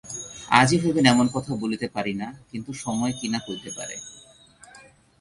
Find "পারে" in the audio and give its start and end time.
3.77-3.95